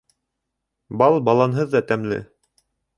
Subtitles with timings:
[1.03, 2.23] Бал баланһыҙ ҙа тәмле.